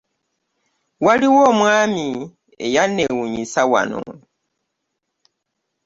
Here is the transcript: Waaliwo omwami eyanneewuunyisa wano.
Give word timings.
Waaliwo 1.05 1.41
omwami 1.51 2.07
eyanneewuunyisa 2.65 3.61
wano. 3.71 4.01